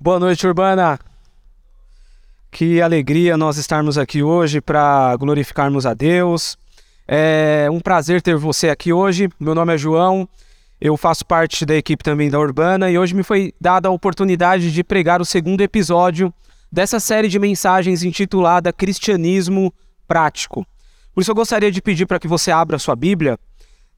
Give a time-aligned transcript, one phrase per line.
[0.00, 0.96] Boa noite, Urbana.
[2.52, 6.56] Que alegria nós estarmos aqui hoje para glorificarmos a Deus.
[7.06, 9.28] É um prazer ter você aqui hoje.
[9.40, 10.28] Meu nome é João,
[10.80, 14.72] eu faço parte da equipe também da Urbana e hoje me foi dada a oportunidade
[14.72, 16.32] de pregar o segundo episódio
[16.70, 19.74] dessa série de mensagens intitulada Cristianismo
[20.06, 20.64] Prático.
[21.12, 23.36] Por isso eu gostaria de pedir para que você abra sua Bíblia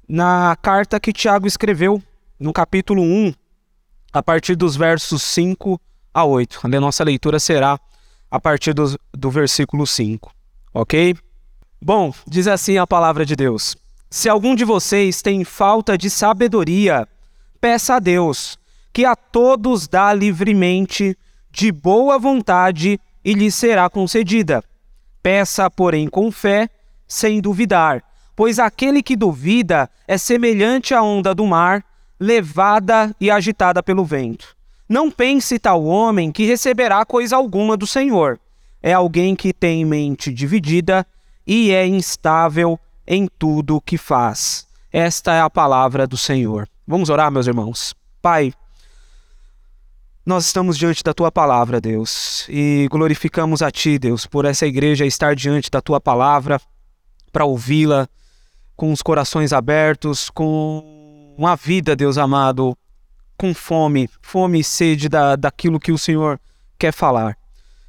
[0.09, 2.03] na carta que Tiago escreveu,
[2.39, 3.35] no capítulo 1,
[4.15, 5.79] a partir dos versos 5
[6.13, 6.61] a 8.
[6.65, 7.79] A nossa leitura será
[8.31, 10.33] a partir do, do versículo 5,
[10.73, 11.17] ok?
[11.83, 13.77] Bom, diz assim a palavra de Deus:
[14.11, 17.09] Se algum de vocês tem falta de sabedoria,
[17.61, 18.59] peça a Deus,
[18.93, 21.17] que a todos dá livremente,
[21.51, 24.63] de boa vontade, e lhe será concedida.
[25.23, 26.69] Peça, porém, com fé,
[27.07, 28.03] sem duvidar,
[28.37, 31.85] pois aquele que duvida é semelhante à onda do mar,
[32.19, 34.57] levada e agitada pelo vento.
[34.91, 38.41] Não pense tal homem que receberá coisa alguma do Senhor.
[38.83, 41.07] É alguém que tem mente dividida
[41.47, 44.67] e é instável em tudo o que faz.
[44.93, 46.69] Esta é a palavra do Senhor.
[46.85, 47.95] Vamos orar, meus irmãos.
[48.21, 48.53] Pai,
[50.27, 55.07] nós estamos diante da tua palavra, Deus, e glorificamos a ti, Deus, por essa igreja
[55.07, 56.61] estar diante da tua palavra
[57.31, 58.09] para ouvi-la
[58.75, 62.77] com os corações abertos, com uma vida, Deus amado,
[63.41, 66.39] com fome, fome e sede da, daquilo que o Senhor
[66.79, 67.39] quer falar.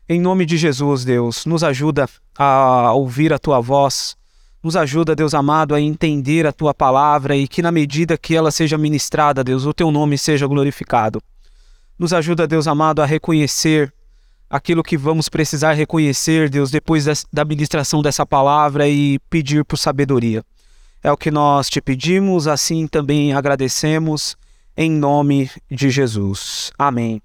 [0.08, 2.08] Em nome de Jesus, Deus, nos ajuda
[2.38, 4.16] a ouvir a tua voz,
[4.64, 8.50] nos ajuda, Deus amado, a entender a tua palavra e que na medida que ela
[8.50, 11.22] seja ministrada, Deus, o teu nome seja glorificado.
[12.00, 13.94] Nos ajuda, Deus amado, a reconhecer
[14.50, 20.46] aquilo que vamos precisar reconhecer, Deus, depois da ministração dessa palavra e pedir por sabedoria.
[21.04, 24.38] É o que nós te pedimos, assim também agradecemos,
[24.76, 26.72] em nome de Jesus.
[26.78, 27.22] Amém.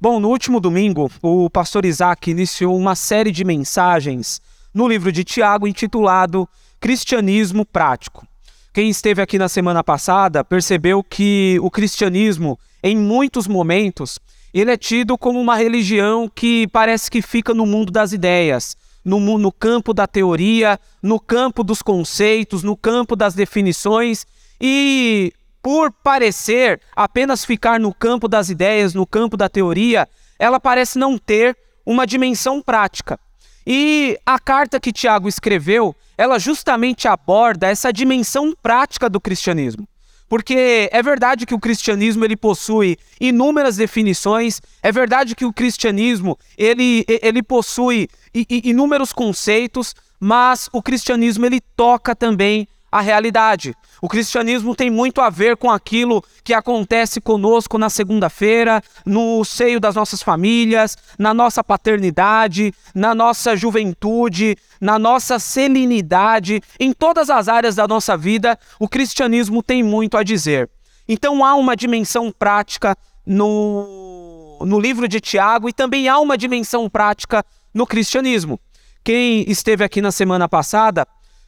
[0.00, 4.40] Bom, no último domingo, o pastor Isaac iniciou uma série de mensagens
[4.72, 6.48] no livro de Tiago intitulado
[6.80, 8.26] Cristianismo Prático.
[8.72, 14.18] Quem esteve aqui na semana passada percebeu que o cristianismo, em muitos momentos,
[14.52, 19.38] ele é tido como uma religião que parece que fica no mundo das ideias, no,
[19.38, 24.26] no campo da teoria, no campo dos conceitos, no campo das definições
[24.60, 25.32] e
[25.64, 30.06] por parecer apenas ficar no campo das ideias, no campo da teoria,
[30.38, 33.18] ela parece não ter uma dimensão prática.
[33.66, 39.88] E a carta que Tiago escreveu, ela justamente aborda essa dimensão prática do cristianismo.
[40.28, 46.38] Porque é verdade que o cristianismo ele possui inúmeras definições, é verdade que o cristianismo
[46.58, 53.74] ele, ele possui inúmeros conceitos, mas o cristianismo ele toca também a realidade.
[54.00, 59.80] O cristianismo tem muito a ver com aquilo que acontece conosco na segunda-feira, no seio
[59.80, 67.48] das nossas famílias, na nossa paternidade, na nossa juventude, na nossa selinidade, em todas as
[67.48, 70.70] áreas da nossa vida, o cristianismo tem muito a dizer.
[71.08, 76.88] Então há uma dimensão prática no, no livro de Tiago e também há uma dimensão
[76.88, 77.44] prática
[77.74, 78.60] no cristianismo.
[79.02, 81.04] Quem esteve aqui na semana passada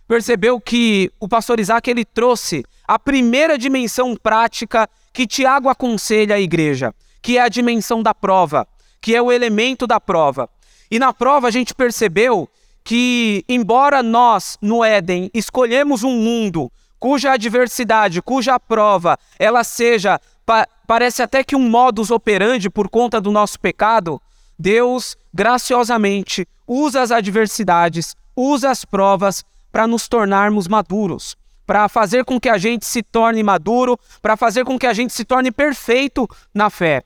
[0.07, 6.41] percebeu que o pastor Isaac ele trouxe a primeira dimensão prática que Tiago aconselha à
[6.41, 8.67] igreja, que é a dimensão da prova,
[9.01, 10.49] que é o elemento da prova.
[10.91, 12.49] E na prova a gente percebeu
[12.85, 20.67] que, embora nós, no Éden, escolhemos um mundo cuja adversidade, cuja prova, ela seja, pa
[20.87, 24.23] parece até que um modus operandi por conta do nosso pecado,
[24.57, 29.45] Deus graciosamente usa as adversidades, usa as provas
[29.77, 34.65] para nos tornarmos maduros, para fazer com que a gente se torne maduro, para fazer
[34.65, 37.03] com que a gente se torne perfeito na fé.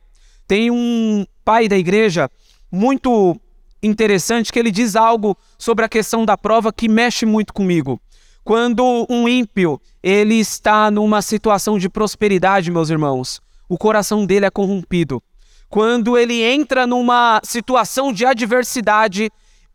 [0.46, 2.30] Tem um pai da igreja
[2.70, 3.36] muito
[3.82, 8.00] interessante que ele diz algo sobre a questão da prova que mexe muito comigo.
[8.44, 14.50] Quando um ímpio, ele está numa situação de prosperidade, meus irmãos, o coração dele é
[14.50, 15.20] corrompido.
[15.68, 19.28] Quando ele entra numa situação de adversidade,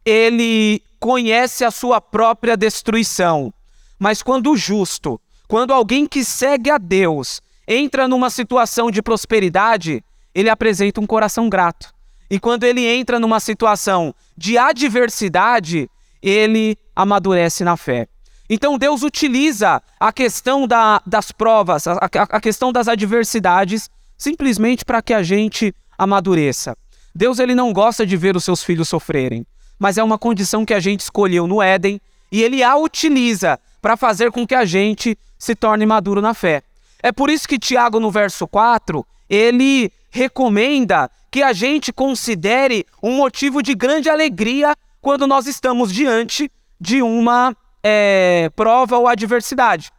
[0.05, 3.53] ele conhece a sua própria destruição.
[3.99, 10.03] Mas quando o justo, quando alguém que segue a Deus, entra numa situação de prosperidade,
[10.33, 11.93] ele apresenta um coração grato.
[12.27, 15.87] E quando ele entra numa situação de adversidade,
[16.23, 18.07] ele amadurece na fé.
[18.49, 25.03] Então Deus utiliza a questão da, das provas, a, a questão das adversidades, simplesmente para
[25.03, 26.75] que a gente amadureça.
[27.13, 29.45] Deus ele não gosta de ver os seus filhos sofrerem
[29.79, 31.99] mas é uma condição que a gente escolheu no Éden
[32.31, 36.63] e ele a utiliza para fazer com que a gente se torne maduro na fé.
[37.01, 43.17] É por isso que Tiago, no verso 4, ele recomenda que a gente considere um
[43.17, 46.49] motivo de grande alegria quando nós estamos diante
[46.79, 49.91] de uma é, prova ou adversidade.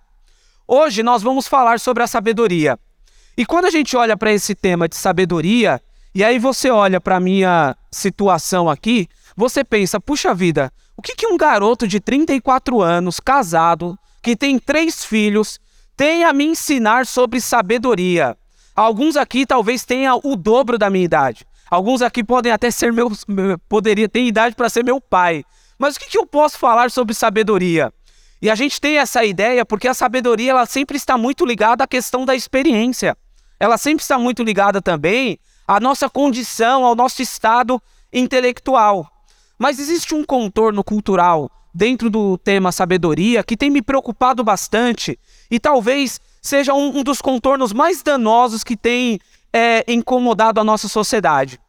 [0.67, 2.79] Hoje nós vamos falar sobre a sabedoria.
[3.37, 5.81] E quando a gente olha para esse tema de sabedoria,
[6.15, 11.15] e aí você olha para a minha situação aqui, você pensa, puxa vida, o que,
[11.15, 15.61] que um garoto de 34 anos, casado, que tem três filhos,
[15.95, 18.37] tem a me ensinar sobre sabedoria?
[18.75, 21.47] Alguns aqui talvez tenham o dobro da minha idade.
[21.71, 23.25] Alguns aqui podem até ser meus,
[23.69, 25.45] poderia ter idade para ser meu pai.
[25.79, 27.93] Mas o que, que eu posso falar sobre sabedoria?
[28.41, 31.87] E a gente tem essa ideia porque a sabedoria ela sempre está muito ligada à
[31.87, 33.17] questão da experiência.
[33.59, 39.11] Ela sempre está muito ligada também à nossa condição, ao nosso estado intelectual.
[39.59, 45.19] Mas existe um contorno cultural dentro do tema sabedoria que tem me preocupado bastante
[45.51, 49.21] e talvez seja um, um dos contornos mais danosos que tem
[49.53, 51.61] é, incomodado a nossa sociedade.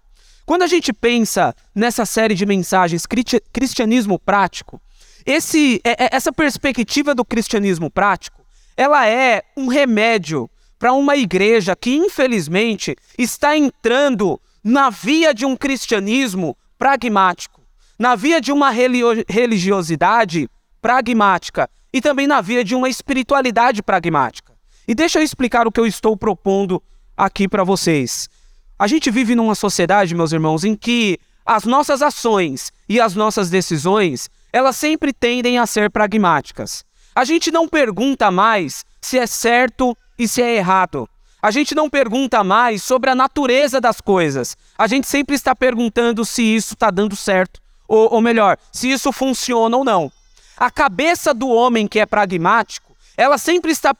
[0.45, 3.06] Quando a gente pensa nessa série de mensagens
[3.51, 4.81] cristianismo prático,
[5.25, 8.45] esse, é, é, essa perspectiva do cristianismo prático,
[8.78, 10.50] ela é um remédio
[10.80, 17.56] para uma igreja que infelizmente está entrando na via de um cristianismo pragmático,
[17.97, 20.49] na via de uma religiosidade
[20.81, 24.53] pragmática e também na via de uma espiritualidade pragmática.
[24.88, 26.81] E deixa eu explicar o que eu estou propondo
[27.15, 28.29] aqui para vocês.
[28.77, 33.49] A gente vive numa sociedade, meus irmãos, em que as nossas ações e as nossas
[33.49, 36.85] decisões, elas sempre tendem a ser pragmáticas.
[37.15, 41.09] A gente não pergunta mais se é certo e se é errado.
[41.41, 44.55] A gente não pergunta mais sobre a natureza das coisas.
[44.77, 49.12] A gente sempre está perguntando se isso está dando certo, ou, ou melhor, se isso
[49.12, 50.12] funciona ou não.
[50.57, 53.95] A cabeça do homem que é pragmático, ela sempre está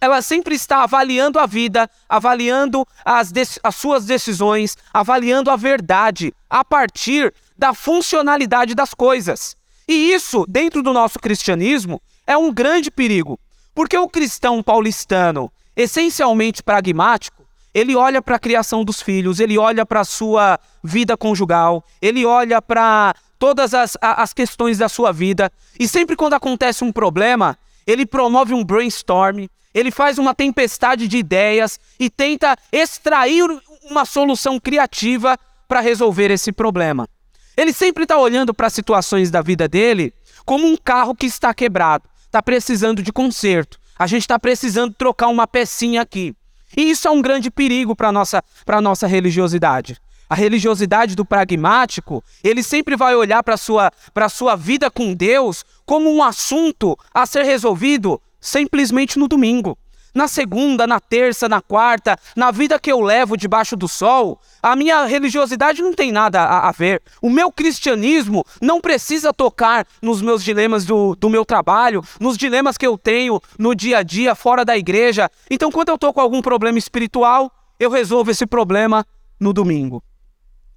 [0.00, 3.30] ela sempre está avaliando a vida, avaliando as,
[3.62, 9.54] as suas decisões, avaliando a verdade a partir da funcionalidade das coisas.
[9.86, 13.38] E isso, dentro do nosso cristianismo, é um grande perigo,
[13.74, 17.44] porque o cristão paulistano, essencialmente pragmático,
[17.74, 22.24] ele olha para a criação dos filhos, ele olha para a sua vida conjugal, ele
[22.24, 27.58] olha para todas as, as questões da sua vida, e sempre quando acontece um problema,
[27.86, 33.44] ele promove um brainstorm, ele faz uma tempestade de ideias e tenta extrair
[33.90, 37.08] uma solução criativa para resolver esse problema.
[37.56, 40.12] Ele sempre está olhando para as situações da vida dele
[40.44, 43.80] como um carro que está quebrado, está precisando de conserto.
[43.98, 46.34] A gente está precisando trocar uma pecinha aqui.
[46.76, 48.42] E isso é um grande perigo para a nossa,
[48.82, 49.96] nossa religiosidade.
[50.30, 53.90] A religiosidade do pragmático, ele sempre vai olhar para a sua,
[54.30, 59.76] sua vida com Deus como um assunto a ser resolvido simplesmente no domingo.
[60.14, 64.76] Na segunda, na terça, na quarta, na vida que eu levo debaixo do sol, a
[64.76, 67.02] minha religiosidade não tem nada a, a ver.
[67.20, 72.78] O meu cristianismo não precisa tocar nos meus dilemas do, do meu trabalho, nos dilemas
[72.78, 75.28] que eu tenho no dia a dia, fora da igreja.
[75.50, 79.04] Então, quando eu estou com algum problema espiritual, eu resolvo esse problema
[79.40, 80.00] no domingo.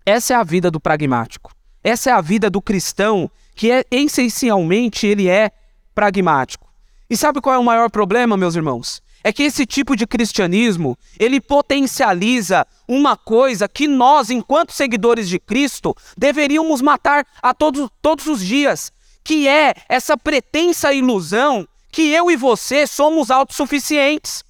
[0.05, 1.51] Essa é a vida do pragmático.
[1.83, 5.51] Essa é a vida do cristão que é essencialmente ele é
[5.93, 6.71] pragmático.
[7.09, 9.01] E sabe qual é o maior problema, meus irmãos?
[9.23, 15.39] É que esse tipo de cristianismo, ele potencializa uma coisa que nós, enquanto seguidores de
[15.39, 18.91] Cristo, deveríamos matar a todos, todos os dias,
[19.23, 24.43] que é essa pretensa ilusão que eu e você somos autossuficientes.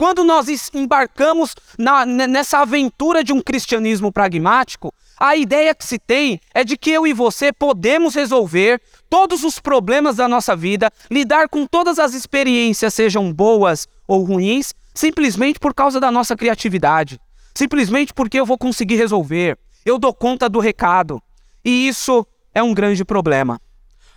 [0.00, 6.40] Quando nós embarcamos na, nessa aventura de um cristianismo pragmático, a ideia que se tem
[6.54, 8.80] é de que eu e você podemos resolver
[9.10, 14.72] todos os problemas da nossa vida, lidar com todas as experiências, sejam boas ou ruins,
[14.94, 17.20] simplesmente por causa da nossa criatividade.
[17.54, 19.58] Simplesmente porque eu vou conseguir resolver.
[19.84, 21.22] Eu dou conta do recado.
[21.62, 23.60] E isso é um grande problema.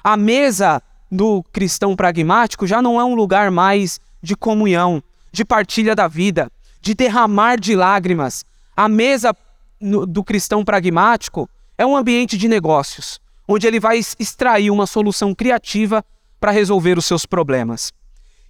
[0.02, 5.96] A mesa do cristão pragmático já não é um lugar mais de comunhão, de partilha
[5.96, 6.50] da vida,
[6.80, 8.46] de derramar de lágrimas.
[8.78, 9.36] A mesa
[10.08, 16.06] do cristão pragmático é um ambiente de negócios, onde ele vai extrair uma solução criativa
[16.40, 17.92] para resolver os seus problemas.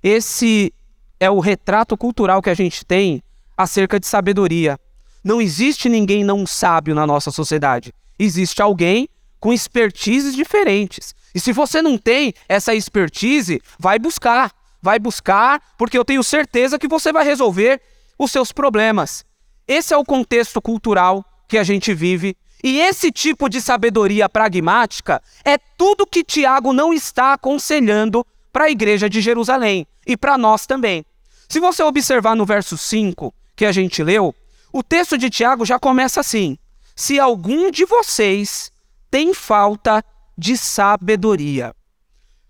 [0.04, 0.74] Esse
[1.20, 3.24] é o retrato cultural que a gente tem
[3.58, 4.78] acerca de sabedoria.
[5.24, 7.94] Não existe ninguém não sábio na nossa sociedade.
[8.20, 9.08] Existe alguém
[9.40, 11.16] com expertises diferentes.
[11.34, 14.52] E se você não tem essa expertise, vai buscar.
[14.84, 17.82] Vai buscar, porque eu tenho certeza que você vai resolver
[18.20, 19.26] os seus problemas.
[19.66, 22.36] Esse é o contexto cultural que a gente vive.
[22.62, 28.70] E esse tipo de sabedoria pragmática é tudo que Tiago não está aconselhando para a
[28.70, 31.06] igreja de Jerusalém e para nós também.
[31.48, 34.36] Se você observar no verso 5 que a gente leu,
[34.76, 36.58] O texto de Tiago já começa assim:
[36.94, 38.70] Se algum de vocês
[39.10, 40.04] tem falta
[40.38, 41.74] de sabedoria.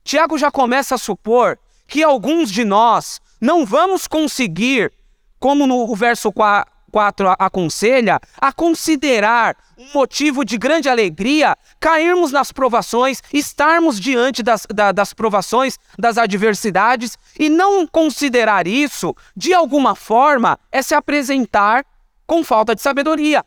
[0.03, 1.59] Tiago já começa a supor
[1.93, 4.91] que alguns de nós não vamos conseguir,
[5.39, 13.21] como no verso 4 aconselha, a considerar um motivo de grande alegria cairmos nas provações,
[13.31, 20.57] estarmos diante das, da, das provações, das adversidades, e não considerar isso, de alguma forma,
[20.71, 21.85] é se apresentar
[22.25, 23.45] com falta de sabedoria.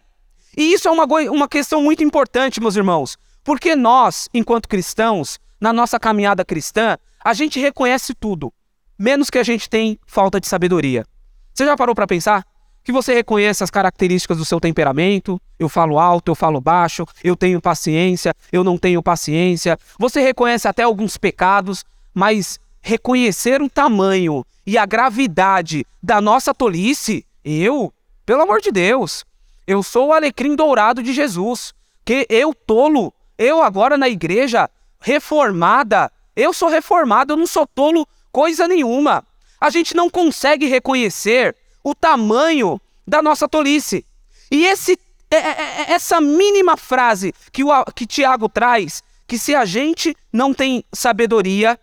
[0.57, 5.73] E isso é uma, uma questão muito importante, meus irmãos, porque nós, enquanto cristãos, na
[5.73, 8.55] nossa caminhada cristã, a gente reconhece tudo,
[8.97, 11.05] menos que a gente tem falta de sabedoria.
[11.53, 12.47] Você já parou para pensar?
[12.85, 17.35] Que você reconhece as características do seu temperamento, eu falo alto, eu falo baixo, eu
[17.35, 19.77] tenho paciência, eu não tenho paciência.
[19.99, 27.27] Você reconhece até alguns pecados, mas reconhecer o tamanho e a gravidade da nossa tolice,
[27.45, 27.93] eu,
[28.25, 29.25] pelo amor de Deus,
[29.67, 36.09] eu sou o alecrim dourado de Jesus, que eu tolo, eu agora na igreja reformada,
[36.37, 39.25] eu sou reformado, eu não sou tolo coisa nenhuma.
[39.59, 44.05] A gente não consegue reconhecer o tamanho da nossa tolice.
[44.51, 44.99] E esse,
[45.31, 50.15] é, é, é, essa mínima frase que, o, que Tiago traz, que se a gente
[50.33, 51.81] não tem sabedoria,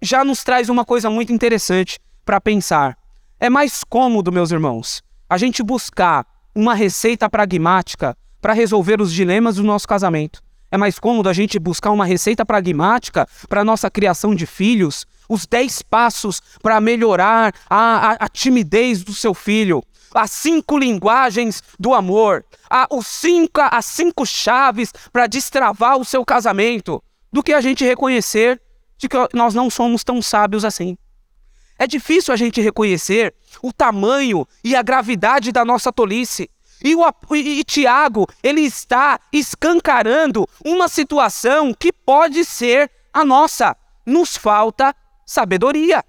[0.00, 2.96] já nos traz uma coisa muito interessante para pensar.
[3.38, 9.56] É mais cômodo, meus irmãos, a gente buscar uma receita pragmática para resolver os dilemas
[9.56, 10.42] do nosso casamento.
[10.74, 15.06] É mais cômodo a gente buscar uma receita pragmática para a nossa criação de filhos,
[15.28, 21.62] os 10 passos para melhorar a, a, a, timidez do seu filho, as cinco linguagens
[21.78, 27.00] do amor, a, os cinco, as cinco chaves para destravar o seu casamento,
[27.32, 28.60] do que a gente reconhecer
[28.98, 30.98] de que nós não somos tão sábios assim.
[31.78, 36.50] É difícil a gente reconhecer o tamanho e a gravidade da nossa tolice.
[36.84, 37.02] E, o,
[37.34, 43.74] e, e Tiago, ele está escancarando uma situação que pode ser a nossa.
[44.04, 46.04] Nos falta sabedoria.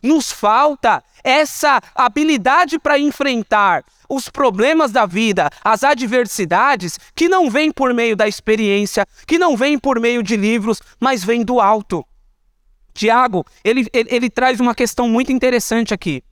[0.00, 7.70] Nos falta essa habilidade para enfrentar os problemas da vida, as adversidades, que não vêm
[7.70, 12.06] por meio da experiência, que não vêm por meio de livros, mas vêm do alto.
[12.94, 16.22] Tiago, ele, ele, ele traz uma questão muito interessante aqui.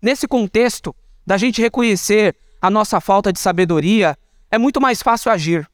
[0.00, 0.94] Nesse contexto
[1.26, 4.16] da gente reconhecer a nossa falta de sabedoria,
[4.50, 5.68] é muito mais fácil agir.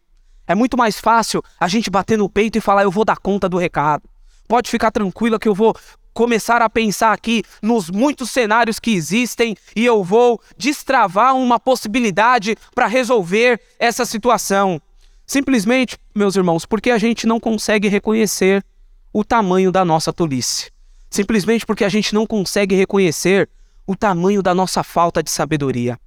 [0.47, 3.49] É muito mais fácil a gente bater no peito e falar: eu vou dar conta
[3.49, 4.03] do recado.
[4.47, 5.75] Pode ficar tranquila que eu vou
[6.13, 12.57] começar a pensar aqui nos muitos cenários que existem e eu vou destravar uma possibilidade
[12.75, 14.81] para resolver essa situação.
[15.27, 18.65] Simplesmente, meus irmãos, porque a gente não consegue reconhecer
[19.13, 20.71] o tamanho da nossa tolice.
[21.11, 23.49] Simplesmente porque a gente não consegue reconhecer
[23.87, 25.99] o tamanho da nossa falta de sabedoria.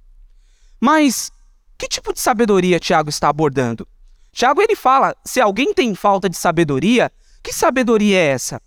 [0.80, 1.30] Mas
[1.76, 3.86] que tipo de sabedoria Tiago está abordando?
[4.32, 7.10] Tiago ele fala: se alguém tem falta de sabedoria,
[7.42, 8.60] que sabedoria é essa?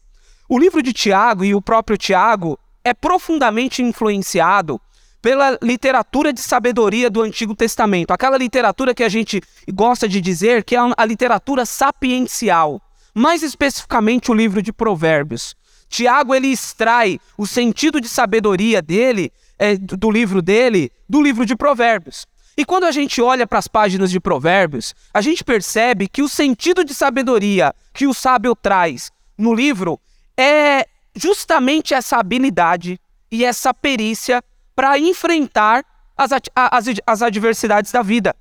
[0.47, 4.81] O livro de Tiago e o próprio Tiago é profundamente influenciado
[5.21, 9.41] pela literatura de sabedoria do Antigo Testamento, aquela literatura que a gente
[9.71, 12.81] gosta de dizer que é a literatura sapiencial,
[13.13, 15.55] mais especificamente o livro de Provérbios.
[15.87, 21.55] Tiago ele extrai o sentido de sabedoria dele é, do livro dele, do livro de
[21.55, 22.25] Provérbios.
[22.57, 26.27] E quando a gente olha para as páginas de Provérbios, a gente percebe que o
[26.27, 29.99] sentido de sabedoria que o sábio traz no livro
[30.35, 32.99] é justamente essa habilidade
[33.31, 34.43] e essa perícia
[34.75, 35.85] para enfrentar
[36.17, 38.35] as, as, as adversidades da vida.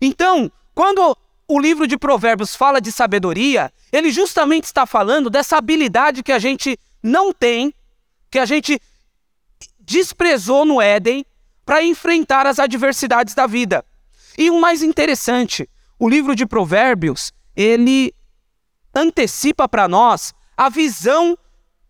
[0.00, 1.16] Então, quando
[1.48, 6.38] o livro de Provérbios fala de sabedoria, ele justamente está falando dessa habilidade que a
[6.38, 7.74] gente não tem,
[8.30, 8.80] que a gente
[9.92, 11.24] desprezou no Éden
[11.66, 13.84] para enfrentar as adversidades da vida.
[14.38, 15.68] E o mais interessante,
[15.98, 18.14] o livro de Provérbios, ele
[18.94, 21.36] antecipa para nós a visão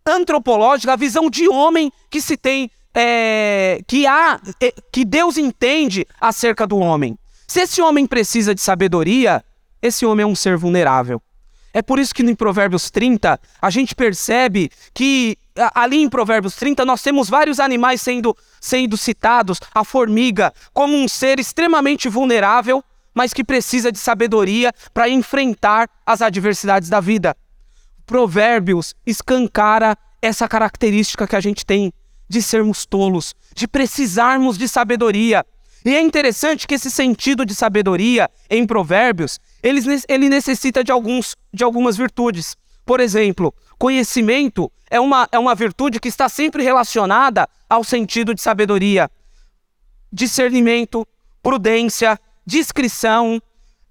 [0.05, 6.05] antropológica, a visão de homem que se tem, é, que há, é, que Deus entende
[6.19, 7.17] acerca do homem.
[7.47, 9.43] Se esse homem precisa de sabedoria,
[9.81, 11.21] esse homem é um ser vulnerável.
[11.73, 15.35] É por isso que em Provérbios 30 a gente percebe que
[15.73, 21.07] ali em Provérbios 30 nós temos vários animais sendo, sendo citados, a formiga como um
[21.07, 27.35] ser extremamente vulnerável, mas que precisa de sabedoria para enfrentar as adversidades da vida.
[28.05, 31.91] Provérbios escancara essa característica que a gente tem
[32.29, 35.45] de sermos tolos, de precisarmos de sabedoria.
[35.85, 41.35] E é interessante que esse sentido de sabedoria em Provérbios, ele, ele necessita de, alguns,
[41.53, 42.55] de algumas virtudes.
[42.85, 48.41] Por exemplo, conhecimento é uma, é uma virtude que está sempre relacionada ao sentido de
[48.41, 49.09] sabedoria.
[50.11, 51.05] Discernimento,
[51.41, 53.41] prudência, discrição,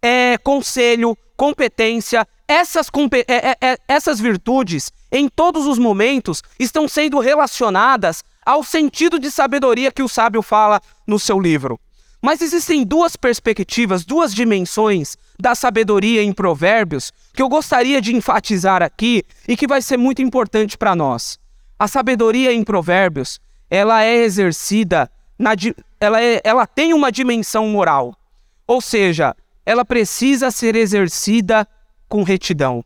[0.00, 2.88] é, conselho, competência, essas,
[3.26, 9.30] é, é, é, essas virtudes, em todos os momentos, estão sendo relacionadas ao sentido de
[9.30, 11.78] sabedoria que o sábio fala no seu livro.
[12.20, 18.80] Mas existem duas perspectivas, duas dimensões da sabedoria em Provérbios que eu gostaria de enfatizar
[18.80, 21.38] aqui e que vai ser muito importante para nós.
[21.76, 25.50] A sabedoria em Provérbios, ela é exercida, na,
[25.98, 28.16] ela, é, ela tem uma dimensão moral.
[28.68, 29.34] Ou seja,
[29.66, 31.66] ela precisa ser exercida
[32.08, 32.84] com retidão.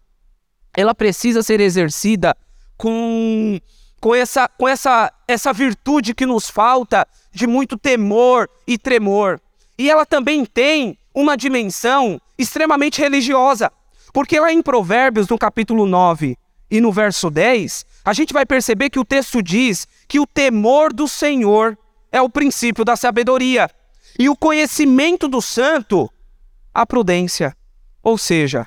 [0.74, 2.34] Ela precisa ser exercida
[2.76, 3.60] com,
[4.00, 9.40] com, essa, com essa, essa virtude que nos falta de muito temor e tremor.
[9.78, 13.70] E ela também tem uma dimensão extremamente religiosa.
[14.12, 16.36] Porque lá em Provérbios, no capítulo 9
[16.70, 20.92] e no verso 10, a gente vai perceber que o texto diz que o temor
[20.92, 21.76] do Senhor
[22.10, 23.70] é o princípio da sabedoria.
[24.18, 26.10] E o conhecimento do santo
[26.76, 27.56] a prudência.
[28.02, 28.66] Ou seja,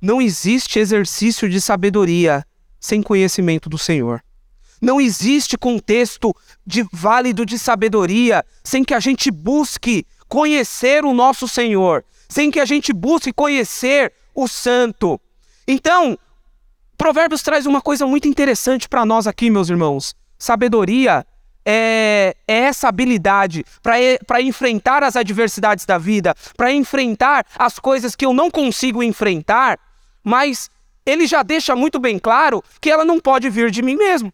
[0.00, 2.44] não existe exercício de sabedoria
[2.80, 4.22] sem conhecimento do Senhor.
[4.80, 6.34] Não existe contexto
[6.66, 12.60] de válido de sabedoria sem que a gente busque conhecer o nosso Senhor, sem que
[12.60, 15.20] a gente busque conhecer o Santo.
[15.66, 16.16] Então,
[16.96, 20.14] Provérbios traz uma coisa muito interessante para nós aqui, meus irmãos.
[20.38, 21.26] Sabedoria
[21.64, 28.24] é, é essa habilidade para enfrentar as adversidades da vida, para enfrentar as coisas que
[28.24, 29.78] eu não consigo enfrentar,
[30.22, 30.70] mas
[31.08, 34.30] ele já deixa muito bem claro que ela não pode vir de mim mesmo.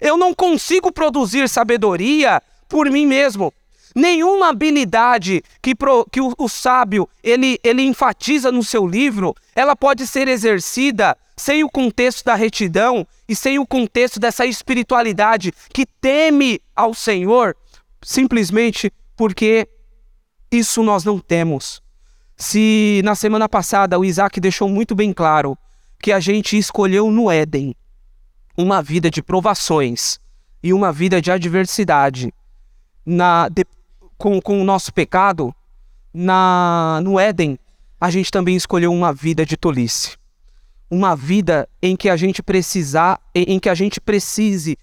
[0.00, 3.54] Eu não consigo produzir sabedoria por mim mesmo.
[3.94, 9.76] Nenhuma habilidade que, pro, que o, o sábio ele, ele enfatiza no seu livro, ela
[9.76, 15.86] pode ser exercida sem o contexto da retidão e sem o contexto dessa espiritualidade que
[15.86, 17.56] teme ao Senhor,
[18.02, 19.68] simplesmente porque
[20.50, 21.80] isso nós não temos.
[22.36, 25.56] Se na semana passada o Isaac deixou muito bem claro
[26.06, 27.74] que a gente escolheu no Éden.
[28.56, 30.20] Uma vida de provações
[30.62, 32.32] e uma vida de adversidade.
[33.04, 33.66] Na, de,
[34.16, 35.52] com, com o nosso pecado,
[36.14, 37.58] na, no Éden,
[38.00, 40.16] a gente também escolheu uma vida de tolice.
[40.88, 44.78] Uma vida em que a gente precisar, em que a gente precise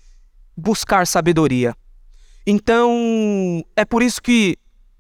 [0.57, 1.73] buscar sabedoria.
[2.45, 4.57] Então, é por isso que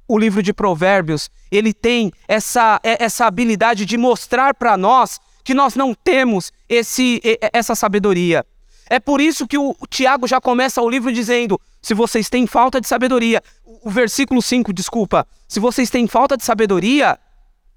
[0.07, 5.53] o livro de Provérbios, ele tem essa, é, essa habilidade de mostrar para nós que
[5.53, 7.21] nós não temos esse,
[7.53, 8.45] essa sabedoria.
[8.89, 12.79] É por isso que o Tiago já começa o livro dizendo: se vocês têm falta
[12.79, 17.19] de sabedoria, o versículo 5, desculpa, se vocês têm falta de sabedoria,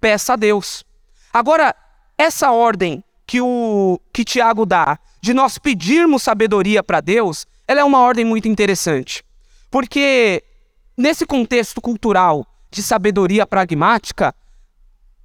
[0.01, 0.85] peça a Deus.
[1.33, 1.75] Agora,
[2.19, 7.85] essa ordem que o que Tiago dá de nós pedirmos sabedoria para Deus, ela é
[7.85, 9.25] uma ordem muito interessante.
[9.71, 10.45] Porque
[10.97, 14.35] nesse contexto cultural de sabedoria pragmática,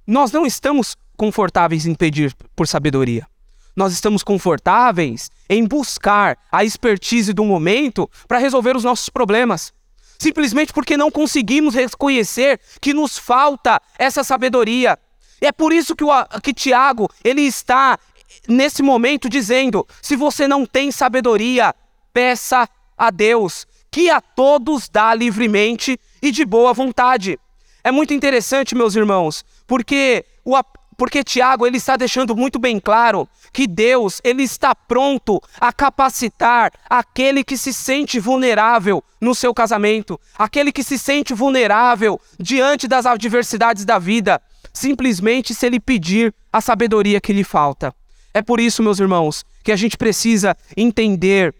[0.06, 3.26] nós não estamos confortáveis em pedir por sabedoria.
[3.74, 9.72] Nós estamos confortáveis em buscar a expertise do momento para resolver os nossos problemas.
[10.18, 14.98] Simplesmente porque não conseguimos reconhecer que nos falta essa sabedoria.
[15.40, 16.10] É por isso que, o,
[16.42, 17.98] que Tiago ele está
[18.46, 21.74] nesse momento dizendo: se você não tem sabedoria,
[22.12, 27.38] peça a Deus, que a todos dá livremente e de boa vontade.
[27.82, 30.56] É muito interessante, meus irmãos, porque o,
[31.02, 36.70] porque Tiago ele está deixando muito bem claro que Deus ele está pronto a capacitar
[36.88, 43.04] aquele que se sente vulnerável no seu casamento, aquele que se sente vulnerável diante das
[43.04, 44.40] adversidades da vida
[44.72, 47.92] simplesmente se ele pedir a sabedoria que lhe falta.
[48.32, 51.52] É por isso, meus irmãos, que a gente precisa entender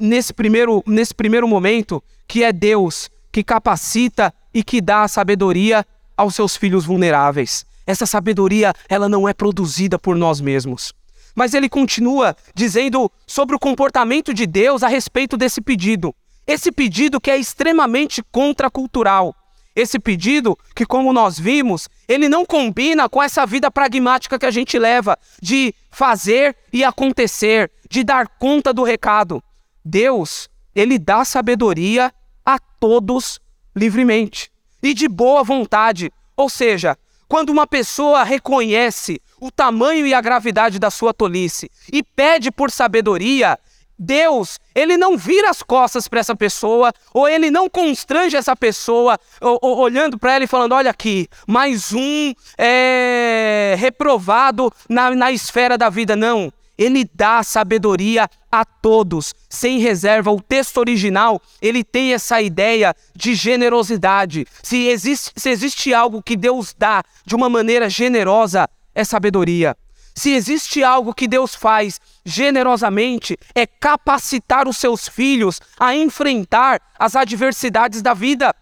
[0.00, 5.86] nesse primeiro, nesse primeiro momento que é Deus que capacita e que dá a sabedoria
[6.16, 7.64] aos seus filhos vulneráveis.
[7.88, 10.92] Essa sabedoria, ela não é produzida por nós mesmos.
[11.34, 16.14] Mas ele continua dizendo sobre o comportamento de Deus a respeito desse pedido.
[16.46, 19.34] Esse pedido que é extremamente contracultural.
[19.74, 24.50] Esse pedido, que como nós vimos, ele não combina com essa vida pragmática que a
[24.50, 29.42] gente leva de fazer e acontecer, de dar conta do recado.
[29.82, 32.12] Deus, ele dá sabedoria
[32.44, 33.40] a todos
[33.74, 36.12] livremente e de boa vontade.
[36.36, 36.94] Ou seja,
[37.28, 42.70] quando uma pessoa reconhece o tamanho e a gravidade da sua tolice e pede por
[42.70, 43.58] sabedoria,
[43.98, 49.18] Deus, ele não vira as costas para essa pessoa, ou ele não constrange essa pessoa,
[49.40, 55.32] ou, ou, olhando para ela e falando: olha aqui, mais um é, reprovado na, na
[55.32, 56.14] esfera da vida.
[56.14, 56.52] Não.
[56.78, 60.30] Ele dá sabedoria a todos, sem reserva.
[60.30, 64.46] O texto original, ele tem essa ideia de generosidade.
[64.62, 69.76] Se existe, se existe algo que Deus dá de uma maneira generosa, é sabedoria.
[70.14, 77.14] Se existe algo que Deus faz generosamente, é capacitar os seus filhos a enfrentar as
[77.14, 78.54] adversidades da vida.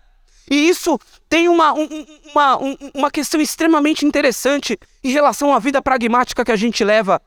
[0.51, 0.99] E isso
[1.29, 2.59] tem uma, uma,
[2.95, 7.21] uma questão extremamente interessante em relação à vida pragmática que a gente leva.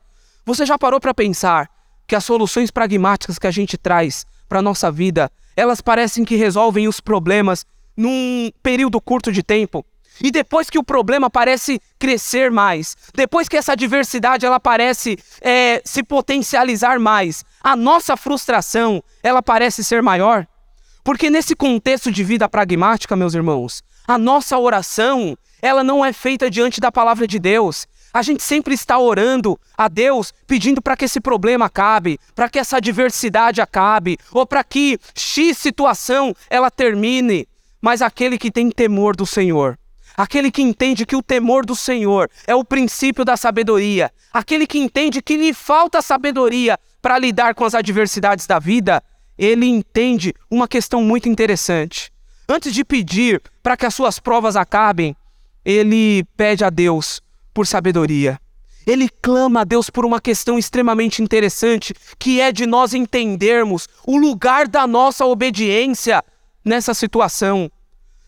[0.50, 1.70] Você já parou para pensar
[2.08, 6.88] que as soluções pragmáticas que a gente traz para nossa vida, elas parecem que resolvem
[6.88, 7.64] os problemas
[7.96, 9.86] num período curto de tempo?
[10.20, 15.80] E depois que o problema parece crescer mais, depois que essa diversidade ela parece é,
[15.84, 20.48] se potencializar mais, a nossa frustração ela parece ser maior.
[21.04, 26.50] Porque nesse contexto de vida pragmática, meus irmãos, a nossa oração ela não é feita
[26.50, 27.86] diante da palavra de Deus.
[28.12, 32.58] A gente sempre está orando a Deus pedindo para que esse problema acabe, para que
[32.58, 37.46] essa adversidade acabe, ou para que X situação ela termine.
[37.80, 39.78] Mas aquele que tem temor do Senhor,
[40.16, 44.78] aquele que entende que o temor do Senhor é o princípio da sabedoria, aquele que
[44.78, 49.02] entende que lhe falta sabedoria para lidar com as adversidades da vida,
[49.38, 52.12] ele entende uma questão muito interessante.
[52.48, 55.16] Antes de pedir para que as suas provas acabem,
[55.64, 58.40] ele pede a Deus por sabedoria.
[58.86, 64.16] Ele clama a Deus por uma questão extremamente interessante, que é de nós entendermos o
[64.16, 66.24] lugar da nossa obediência
[66.64, 67.70] nessa situação.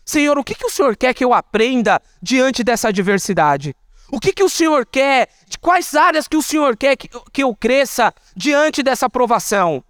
[0.05, 3.75] Senhor, o que, que o Senhor quer que eu aprenda diante dessa adversidade?
[4.11, 5.29] O que, que o Senhor quer?
[5.47, 9.83] De quais áreas que o Senhor quer que, que eu cresça diante dessa provação?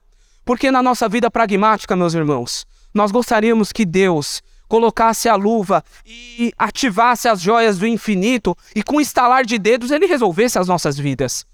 [0.45, 4.41] Porque na nossa vida pragmática, meus irmãos, nós gostaríamos que Deus
[4.73, 10.07] colocasse a luva e ativasse as joias do infinito e com estalar de dedos ele
[10.07, 11.45] resolvesse as nossas vidas.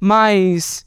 [0.00, 0.86] Mas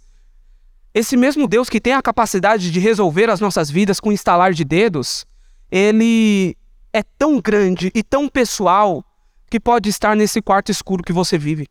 [0.95, 4.63] esse mesmo Deus que tem a capacidade de resolver as nossas vidas com estalar de
[4.63, 5.27] dedos,
[5.69, 6.57] ele
[6.91, 9.05] é tão grande e tão pessoal
[9.47, 11.67] que pode estar nesse quarto escuro que você vive.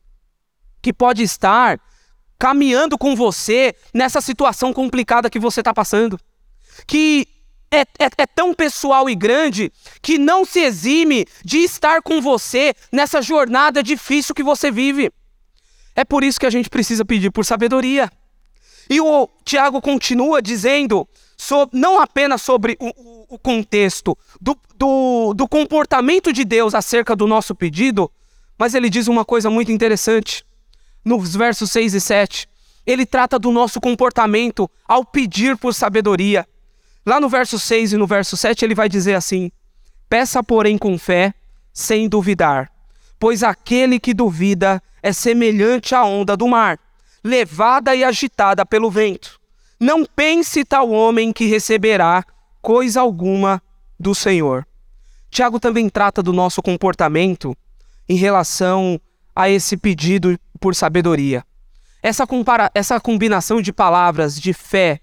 [0.80, 1.80] Que pode estar
[2.38, 6.20] caminhando com você nessa situação complicada que você está passando.
[6.86, 7.26] Que
[7.74, 12.72] é, é, é, tão pessoal e grande que não se exime de estar com você
[12.92, 15.10] nessa jornada difícil que você vive.
[15.96, 18.10] É por isso que a gente precisa pedir por sabedoria.
[18.88, 25.48] E o Tiago continua dizendo, sobre, não apenas sobre o, o contexto do, do, do
[25.48, 28.10] comportamento de Deus acerca do nosso pedido,
[28.56, 30.44] mas ele diz uma coisa muito interessante.
[31.04, 32.48] Nos versos 6 e 7,
[32.86, 36.46] ele trata do nosso comportamento ao pedir por sabedoria.
[37.06, 39.50] Lá no verso 6 e no verso 7 ele vai dizer assim:
[40.08, 41.34] Peça, porém, com fé,
[41.72, 42.70] sem duvidar,
[43.18, 46.78] pois aquele que duvida é semelhante à onda do mar,
[47.22, 49.38] levada e agitada pelo vento.
[49.78, 52.24] Não pense tal homem que receberá
[52.62, 53.62] coisa alguma
[54.00, 54.66] do Senhor.
[55.30, 57.54] Tiago também trata do nosso comportamento
[58.08, 59.00] em relação
[59.34, 61.44] a esse pedido por sabedoria.
[62.02, 65.00] Essa, compara essa combinação de palavras de fé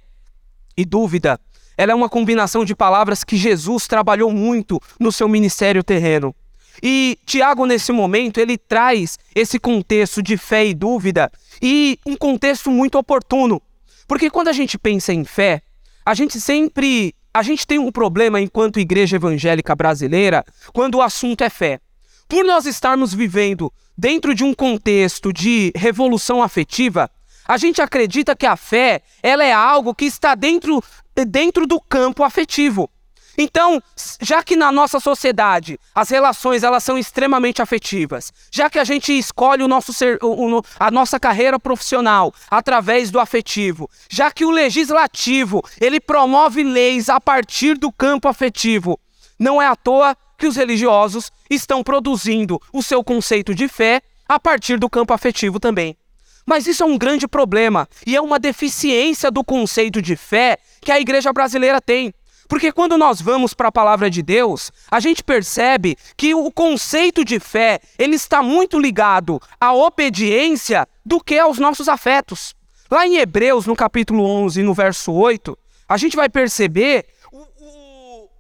[0.78, 1.40] e dúvida
[1.78, 6.36] ela é uma combinação de palavras que Jesus trabalhou muito no seu ministério terreno.
[6.82, 11.32] E Tiago, nesse momento, ele traz esse contexto de fé e dúvida
[11.62, 13.62] e um contexto muito oportuno.
[14.08, 15.62] Porque quando a gente pensa em fé,
[16.06, 17.16] a gente sempre.
[17.34, 21.80] A gente tem um problema enquanto igreja evangélica brasileira quando o assunto é fé.
[22.28, 27.10] Por nós estarmos vivendo dentro de um contexto de revolução afetiva,
[27.48, 30.84] a gente acredita que a fé ela é algo que está dentro
[31.28, 32.90] dentro do campo afetivo.
[33.38, 33.82] Então,
[34.22, 39.18] já que na nossa sociedade as relações elas são extremamente afetivas, já que a gente
[39.18, 44.52] escolhe o nosso ser, o, a nossa carreira profissional através do afetivo, já que o
[44.52, 49.00] legislativo ele promove leis a partir do campo afetivo,
[49.40, 54.40] não é à toa que os religiosos estão produzindo o seu conceito de fé a
[54.40, 55.98] partir do campo afetivo também.
[56.46, 60.92] Mas isso é um grande problema e é uma deficiência do conceito de fé que
[60.92, 62.14] a igreja brasileira tem.
[62.52, 67.24] Porque quando nós vamos para a palavra de Deus, a gente percebe que o conceito
[67.24, 72.54] de fé, ele está muito ligado à obediência do que aos nossos afetos.
[72.92, 77.06] Lá em Hebreus, no capítulo 11, no verso 8, a gente vai perceber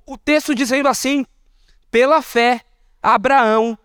[0.05, 1.25] o, texto dizendo assim:
[1.89, 2.59] pela fé,
[3.01, 3.77] Abraão,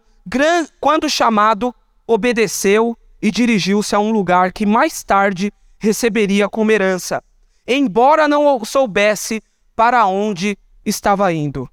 [0.80, 1.72] quando chamado,
[2.04, 7.20] obedeceu e dirigiu-se a um lugar que mais tarde receberia como herança,
[7.66, 9.42] embora não soubesse
[9.74, 11.68] para onde estava indo.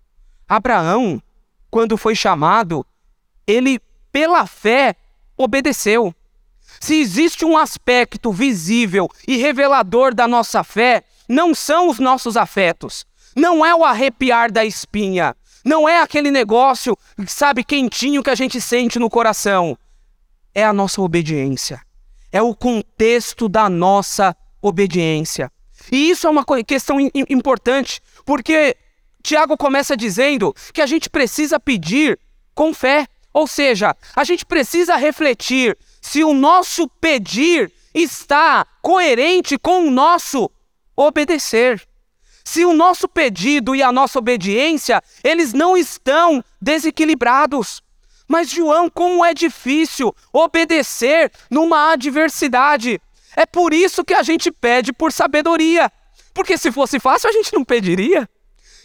[0.49, 1.21] Abraão,
[1.69, 2.83] quando foi chamado,
[3.45, 3.79] ele,
[4.11, 4.95] pela fé,
[5.37, 6.11] obedeceu.
[6.79, 13.05] se existe um aspecto visível e revelador da nossa fé, não são os nossos afetos,
[13.35, 18.59] não é o arrepiar da espinha, não é aquele negócio, sabe, quentinho que a gente
[18.59, 19.77] sente no coração.
[20.53, 21.81] É a nossa obediência.
[22.31, 25.51] É o contexto da nossa obediência.
[25.91, 26.97] E isso é uma questão
[27.29, 28.75] importante, porque
[29.21, 32.19] Tiago começa dizendo que a gente precisa pedir
[32.55, 33.07] com fé.
[33.33, 40.49] Ou seja, a gente precisa refletir se o nosso pedir está coerente com o nosso
[40.95, 41.81] obedecer.
[42.43, 47.82] Se o nosso pedido e a nossa obediência, eles não estão desequilibrados.
[48.33, 52.99] Mas, João, como é difícil obedecer numa adversidade.
[53.35, 55.91] É por isso que a gente pede por sabedoria.
[56.33, 58.27] Porque se fosse fácil, a gente não pediria.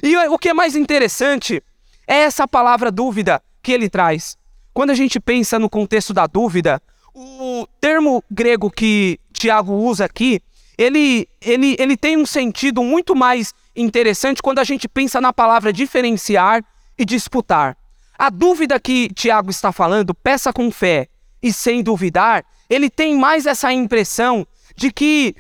[0.03, 1.63] E o que é mais interessante
[2.07, 4.37] é essa palavra dúvida que ele traz.
[4.75, 6.79] Quando a gente pensa no contexto da dúvida,
[7.15, 10.43] o termo grego que Tiago usa aqui,
[10.77, 15.73] ele, ele, ele tem um sentido muito mais interessante quando a gente pensa na palavra
[15.73, 16.63] diferenciar
[16.99, 17.78] e disputar.
[18.19, 21.07] A dúvida que Tiago está falando, peça com fé
[21.41, 25.37] e sem duvidar, ele tem mais essa impressão de que,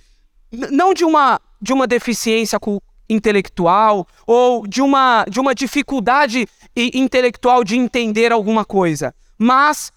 [0.53, 2.57] não de uma, de uma deficiência
[3.09, 9.91] intelectual ou de uma, de uma dificuldade intelectual de entender alguma coisa, mas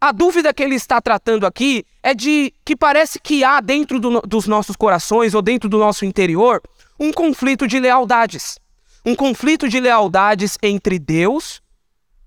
[0.00, 4.20] a dúvida que ele está tratando aqui é de que parece que há dentro do,
[4.22, 6.60] dos nossos corações ou dentro do nosso interior
[6.98, 8.58] um conflito de lealdades.
[9.06, 11.62] Um conflito de lealdades entre Deus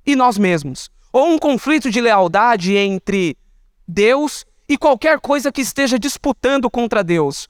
[0.07, 0.89] e nós mesmos.
[1.11, 3.37] Ou um conflito de lealdade entre
[3.85, 7.49] Deus e qualquer coisa que esteja disputando contra Deus.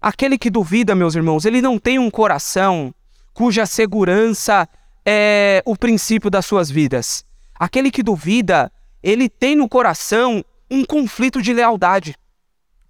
[0.00, 2.94] Aquele que duvida, meus irmãos, ele não tem um coração
[3.32, 4.68] cuja segurança
[5.04, 7.24] é o princípio das suas vidas.
[7.54, 8.70] Aquele que duvida,
[9.02, 12.14] ele tem no coração um conflito de lealdade.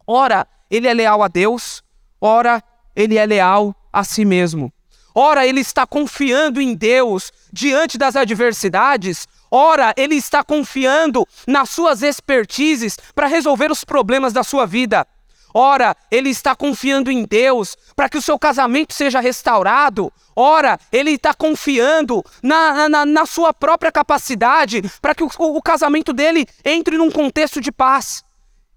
[0.07, 1.83] Ora, ele é leal a Deus,
[2.21, 2.63] ora,
[2.95, 4.73] ele é leal a si mesmo.
[5.15, 12.03] Ora, ele está confiando em Deus diante das adversidades, ora, ele está confiando nas suas
[12.03, 15.07] expertises para resolver os problemas da sua vida.
[15.55, 20.13] Ora, ele está confiando em Deus para que o seu casamento seja restaurado.
[20.37, 26.13] Ora, ele está confiando na, na, na, sua própria capacidade para que o, o casamento
[26.13, 28.23] dele entre num contexto de paz.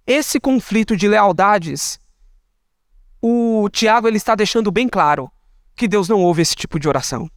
[0.08, 2.00] Esse conflito de lealdades,
[3.22, 5.30] o Tiago ele está deixando bem claro
[5.76, 7.30] que Deus não ouve esse tipo de oração.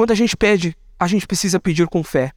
[0.00, 2.32] Quando a gente pede, a gente precisa pedir com fé,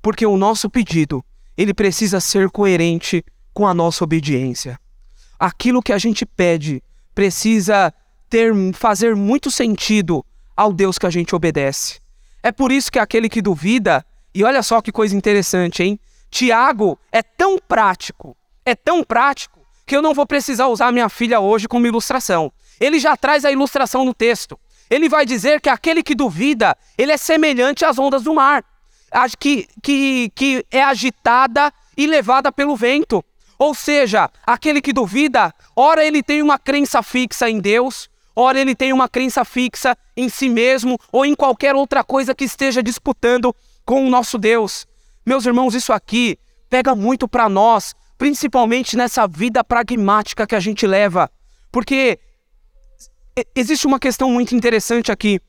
[0.00, 1.24] porque o nosso pedido
[1.56, 4.78] ele precisa ser coerente com a nossa obediência
[5.42, 6.80] aquilo que a gente pede
[7.12, 7.92] precisa
[8.30, 10.24] ter fazer muito sentido
[10.56, 12.00] ao Deus que a gente obedece.
[12.40, 15.98] É por isso que aquele que duvida, e olha só que coisa interessante, hein?
[16.30, 21.40] Tiago é tão prático, é tão prático que eu não vou precisar usar minha filha
[21.40, 22.52] hoje como ilustração.
[22.78, 24.56] Ele já traz a ilustração no texto.
[24.92, 28.62] Ele vai dizer que aquele que duvida, ele é semelhante às ondas do mar,
[29.40, 33.24] que, que, que é agitada e levada pelo vento.
[33.58, 38.74] Ou seja, aquele que duvida, ora ele tem uma crença fixa em Deus, ora ele
[38.74, 43.56] tem uma crença fixa em si mesmo ou em qualquer outra coisa que esteja disputando
[43.86, 44.86] com o nosso Deus.
[45.24, 50.86] Meus irmãos, isso aqui pega muito para nós, principalmente nessa vida pragmática que a gente
[50.86, 51.30] leva,
[51.70, 52.18] porque
[53.54, 55.40] existe uma questão muito interessante aqui.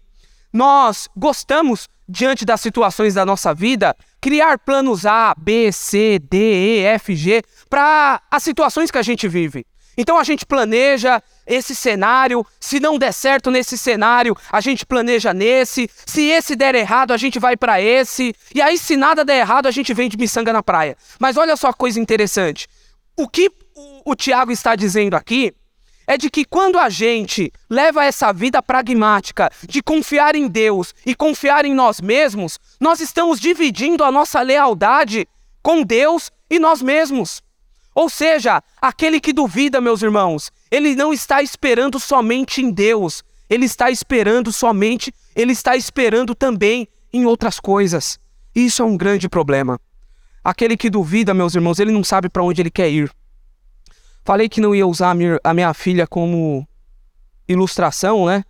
[0.52, 6.84] Nós gostamos, diante das situações da nossa vida, criar planos A, B, C, D, E,
[6.86, 9.66] F, G para as situações que a gente vive.
[9.98, 15.34] Então a gente planeja esse cenário, se não der certo nesse cenário, a gente planeja
[15.34, 19.40] nesse, se esse der errado, a gente vai para esse, e aí se nada der
[19.40, 20.98] errado, a gente vem de miçanga na praia.
[21.20, 22.68] Mas olha só a coisa interessante.
[23.16, 25.54] O que o, o Tiago está dizendo aqui
[26.06, 31.16] é de que quando a gente leva essa vida pragmática de confiar em Deus e
[31.16, 35.28] confiar em nós mesmos, nós estamos dividindo a nossa lealdade
[35.62, 37.42] com Deus e nós mesmos.
[37.96, 43.66] Ou seja, aquele que duvida, meus irmãos, ele não está esperando somente em Deus, ele
[43.66, 48.20] está esperando somente, ele está esperando também em outras coisas.
[48.56, 49.80] Isso é um grande problema.
[50.44, 53.12] Aquele que duvida, meus irmãos, ele não sabe para onde ele quer ir.
[54.24, 55.12] Falei que não ia usar
[55.44, 56.68] a minha, filha como
[57.48, 58.44] ilustração, né?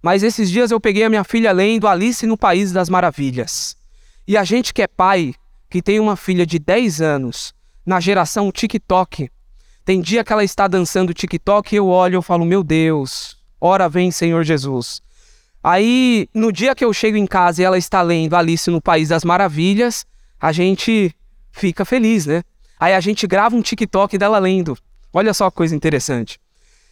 [0.00, 3.76] Mas esses dias eu peguei a minha filha lendo Alice no País das Maravilhas.
[4.26, 5.34] E a gente que é pai,
[5.68, 7.52] que tem uma filha de 10 anos,
[7.84, 9.28] na geração TikTok,
[9.84, 13.88] tem dia que ela está dançando TikTok e eu olho e falo, meu Deus, ora
[13.88, 15.00] vem Senhor Jesus.
[15.62, 19.08] Aí, no dia que eu chego em casa e ela está lendo Alice no País
[19.08, 20.06] das Maravilhas,
[20.40, 21.12] a gente
[21.50, 22.44] fica feliz, né?
[22.78, 24.78] Aí a gente grava um TikTok dela lendo.
[25.16, 26.38] Olha só que coisa interessante.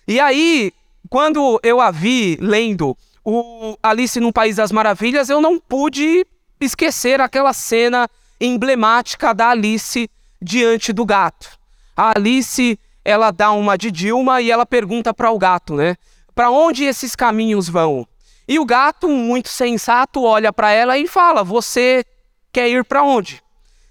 [0.08, 0.72] E aí,
[1.10, 6.26] quando eu a vi lendo o Alice no País das Maravilhas, eu não pude
[6.58, 8.08] esquecer aquela cena
[8.40, 10.08] emblemática da Alice
[10.40, 11.50] diante do gato.
[11.94, 15.94] A Alice, ela dá uma de Dilma e ela pergunta para o gato, né?
[16.34, 18.08] Para onde esses caminhos vão?
[18.48, 22.02] E o gato, muito sensato, olha para ela e fala: "Você
[22.50, 23.42] quer ir para onde?"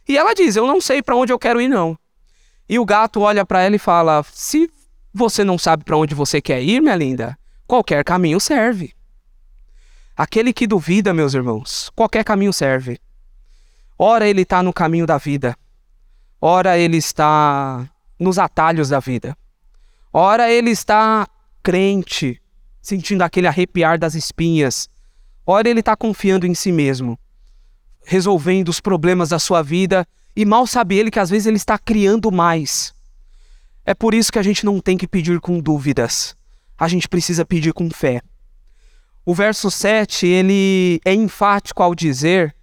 [0.09, 1.95] E ela diz: Eu não sei para onde eu quero ir, não.
[2.67, 4.69] E o gato olha para ela e fala: Se
[5.13, 8.93] você não sabe para onde você quer ir, minha linda, qualquer caminho serve.
[10.15, 12.99] Aquele que duvida, meus irmãos, qualquer caminho serve.
[13.97, 15.57] Ora ele está no caminho da vida,
[16.41, 19.37] ora ele está nos atalhos da vida,
[20.11, 21.27] ora ele está
[21.61, 22.41] crente,
[22.81, 24.89] sentindo aquele arrepiar das espinhas,
[25.45, 27.17] ora ele está confiando em si mesmo
[28.05, 31.77] resolvendo os problemas da sua vida e mal sabe ele que às vezes ele está
[31.77, 32.93] criando mais.
[33.85, 36.35] É por isso que a gente não tem que pedir com dúvidas.
[36.77, 38.21] A gente precisa pedir com fé.
[39.25, 42.55] O verso 7, ele é enfático ao dizer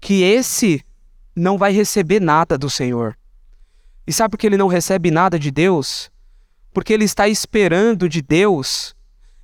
[0.00, 0.84] que esse
[1.34, 3.16] não vai receber nada do Senhor.
[4.06, 6.10] E sabe por que ele não recebe nada de Deus?
[6.72, 8.94] Porque ele está esperando de Deus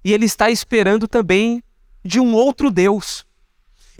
[0.04, 1.62] e ele está esperando também
[2.04, 3.24] de um outro Deus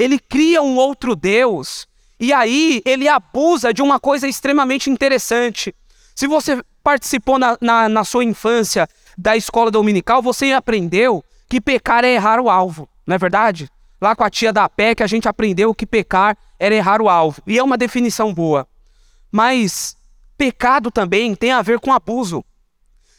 [0.01, 1.87] ele cria um outro Deus
[2.20, 5.74] e aí ele abusa de uma coisa extremamente interessante.
[6.14, 12.04] Se você participou na, na, na sua infância da escola dominical, você aprendeu que pecar
[12.04, 13.70] é errar o alvo, não é verdade?
[13.98, 17.42] Lá com a tia da que a gente aprendeu que pecar era errar o alvo.
[17.46, 18.68] E é uma definição boa.
[19.33, 19.96] Mas
[20.37, 22.44] pecado também tem a ver com abuso.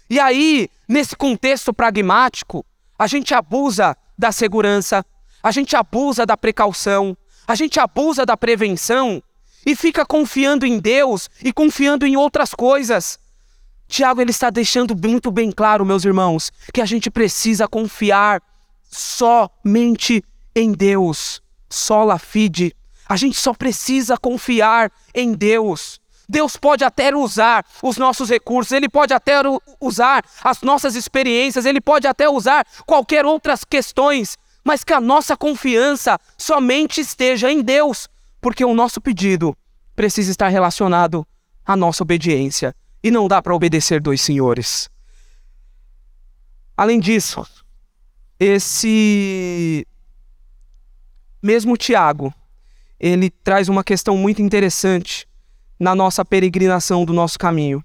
[0.09, 2.65] E aí, nesse contexto pragmático,
[2.97, 5.05] a gente abusa da segurança,
[5.41, 9.21] a gente abusa da precaução, a gente abusa da prevenção
[9.65, 13.19] e fica confiando em Deus e confiando em outras coisas.
[13.87, 18.41] Tiago ele está deixando muito bem claro, meus irmãos, que a gente precisa confiar
[18.89, 20.23] somente
[20.55, 21.41] em Deus.
[21.69, 22.75] Sola fide.
[23.07, 25.99] A gente só precisa confiar em Deus.
[26.31, 29.33] Deus pode até usar os nossos recursos, Ele pode até
[29.81, 35.35] usar as nossas experiências, Ele pode até usar qualquer outras questões, mas que a nossa
[35.35, 38.07] confiança somente esteja em Deus,
[38.39, 39.55] porque o nosso pedido
[39.95, 41.25] precisa estar relacionado
[41.65, 44.89] à nossa obediência e não dá para obedecer dois senhores.
[46.77, 47.45] Além disso,
[48.39, 49.85] esse
[51.41, 52.33] mesmo Tiago,
[52.99, 55.27] ele traz uma questão muito interessante
[55.79, 57.83] na nossa peregrinação do nosso caminho.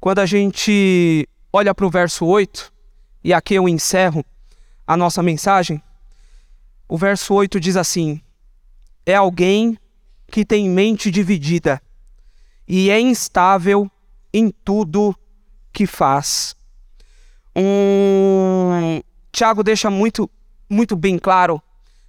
[0.00, 2.72] Quando a gente olha para o verso 8,
[3.24, 4.24] e aqui eu encerro
[4.86, 5.82] a nossa mensagem,
[6.88, 8.20] o verso 8 diz assim:
[9.04, 9.78] É alguém
[10.30, 11.80] que tem mente dividida
[12.66, 13.90] e é instável
[14.32, 15.14] em tudo
[15.72, 16.54] que faz.
[17.56, 19.00] Um...
[19.30, 20.30] Tiago deixa muito,
[20.68, 21.60] muito bem claro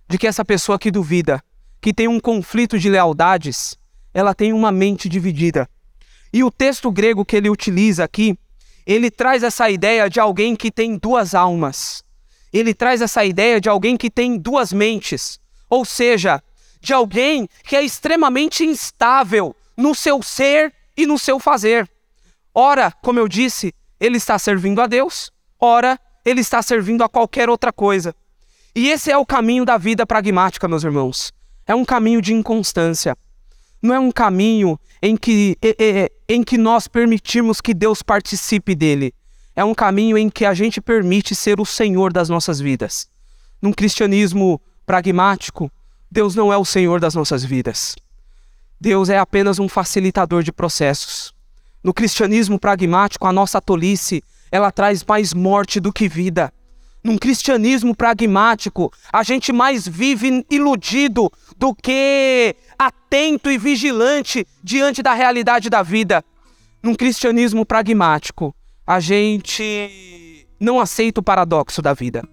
[0.07, 1.43] de que essa pessoa que duvida,
[1.81, 3.77] que tem um conflito de lealdades,
[4.13, 5.69] ela tem uma mente dividida.
[6.31, 8.38] E o texto grego que ele utiliza aqui,
[8.85, 12.04] ele traz essa ideia de alguém que tem duas almas
[12.59, 15.39] ele traz essa ideia de alguém que tem duas mentes,
[15.69, 16.41] ou seja,
[16.79, 21.89] de alguém que é extremamente instável no seu ser e no seu fazer.
[22.53, 27.49] Ora, como eu disse, ele está servindo a Deus, ora, ele está servindo a qualquer
[27.49, 28.15] outra coisa.
[28.73, 31.33] E esse é o caminho da vida pragmática, meus irmãos.
[31.67, 33.17] É um caminho de inconstância.
[33.81, 35.57] Não é um caminho em que,
[36.27, 39.13] em que nós permitimos que Deus participe dele
[39.55, 43.07] é um caminho em que a gente permite ser o Senhor das nossas vidas.
[43.61, 45.71] Num cristianismo pragmático,
[46.11, 47.95] Deus não é o Senhor das nossas vidas.
[48.79, 51.33] Deus é apenas um facilitador de processos.
[51.83, 56.51] No cristianismo pragmático, a nossa tolice, ela traz mais morte do que vida.
[57.03, 65.13] Num cristianismo pragmático, a gente mais vive iludido do que atento e vigilante diante da
[65.13, 66.25] realidade da vida.
[66.81, 68.55] Num cristianismo pragmático,
[68.86, 72.24] a gente não aceita o paradoxo da vida.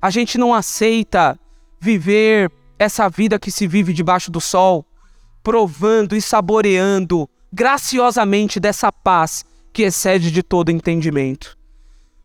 [0.00, 1.38] A gente não aceita
[1.80, 4.84] viver essa vida que se vive debaixo do sol,
[5.42, 11.56] provando e saboreando graciosamente dessa paz que excede de todo entendimento.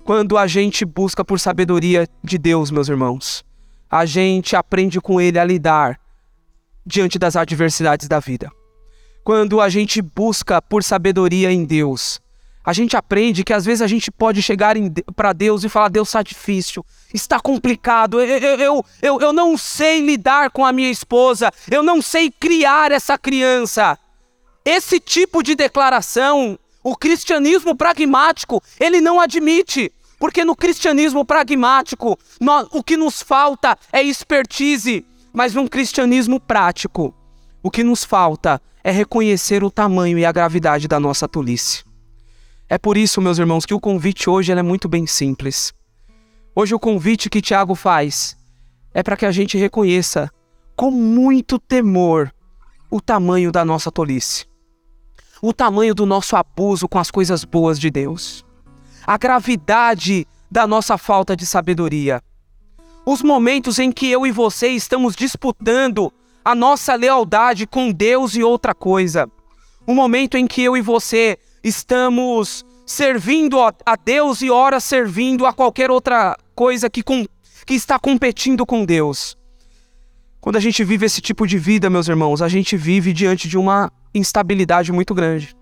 [0.04, 3.46] Quando a gente busca por sabedoria de Deus, meus irmãos,
[3.90, 6.00] a gente aprende com Ele a lidar
[6.86, 8.52] diante das adversidades da vida.
[9.24, 12.20] Quando a gente busca por sabedoria em Deus,
[12.64, 14.76] a gente aprende que às vezes a gente pode chegar
[15.16, 20.00] para Deus e falar: Deus está difícil, está complicado, eu, eu, eu, eu não sei
[20.02, 23.98] lidar com a minha esposa, eu não sei criar essa criança.
[24.64, 29.92] esse tipo de declaração, o cristianismo pragmático, ele não admite.
[30.20, 35.04] Porque no cristianismo pragmático, nós, o que nos falta é expertise,
[35.34, 37.12] mas num cristianismo prático,
[37.64, 41.84] o que nos falta é reconhecer o tamanho e a gravidade da nossa tolice.
[42.72, 45.74] É por isso, meus irmãos, que o convite hoje é muito bem simples.
[46.56, 48.38] Hoje o convite que Tiago faz
[48.94, 50.32] é para que a gente reconheça
[50.74, 52.34] com muito temor
[52.90, 54.46] o tamanho da nossa tolice,
[55.42, 58.46] o tamanho do nosso abuso com as coisas boas de Deus
[59.06, 62.22] a gravidade da nossa falta de sabedoria.
[63.06, 66.10] Os momentos em que eu e você estamos disputando
[66.46, 69.30] a nossa lealdade com Deus e outra coisa.
[69.86, 75.54] O momento em que eu e você estamos servindo a Deus e ora servindo a
[75.54, 77.26] qualquer outra coisa que, com,
[77.66, 79.38] que está competindo com Deus.
[80.40, 83.58] Quando a gente vive esse tipo de vida, meus irmãos, a gente vive diante de
[83.58, 85.56] uma instabilidade muito grande.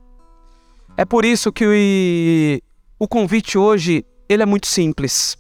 [0.96, 2.64] É por isso que
[2.98, 5.38] o convite hoje, ele é muito simples.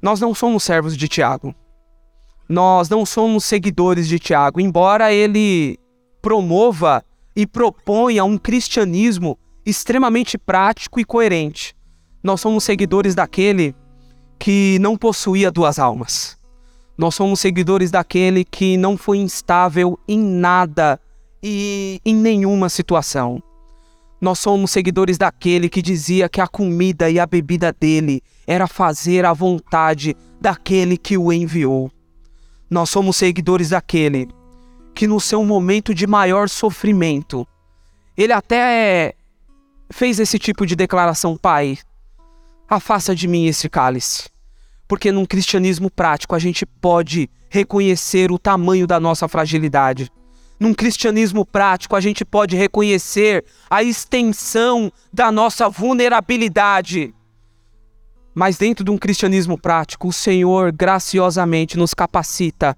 [0.00, 1.54] Nós não somos servos de Tiago.
[2.48, 5.78] Nós não somos seguidores de Tiago, embora ele
[6.22, 7.04] promova
[7.38, 11.72] e proponha um cristianismo extremamente prático e coerente.
[12.20, 13.76] Nós somos seguidores daquele
[14.40, 16.36] que não possuía duas almas.
[16.98, 21.00] Nós somos seguidores daquele que não foi instável em nada
[21.40, 23.40] e em nenhuma situação.
[24.20, 29.24] Nós somos seguidores daquele que dizia que a comida e a bebida dele era fazer
[29.24, 31.88] a vontade daquele que o enviou.
[32.68, 34.26] Nós somos seguidores daquele
[34.98, 37.46] que, no seu momento de maior sofrimento,
[38.16, 39.14] ele até
[39.88, 41.78] fez esse tipo de declaração: Pai,
[42.68, 44.28] afasta de mim esse cálice.
[44.88, 50.10] Porque num cristianismo prático a gente pode reconhecer o tamanho da nossa fragilidade
[50.58, 57.14] num cristianismo prático, a gente pode reconhecer a extensão da nossa vulnerabilidade.
[58.34, 62.76] Mas dentro de um cristianismo prático, o Senhor graciosamente nos capacita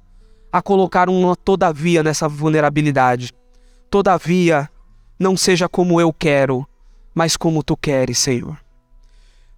[0.52, 3.32] a colocar uma todavia nessa vulnerabilidade.
[3.88, 4.68] Todavia,
[5.18, 6.66] não seja como eu quero,
[7.14, 8.58] mas como tu queres, Senhor.